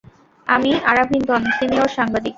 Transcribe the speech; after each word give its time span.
আমি 0.47 0.71
আরাভিন্ধন, 0.91 1.41
সিনিয়র 1.57 1.89
সাংবাদিক। 1.97 2.29